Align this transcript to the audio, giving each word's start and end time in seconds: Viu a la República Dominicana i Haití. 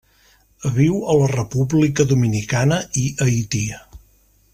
Viu 0.77 0.95
a 1.11 1.17
la 1.19 1.27
República 1.33 2.05
Dominicana 2.13 2.79
i 3.03 3.05
Haití. 3.27 3.63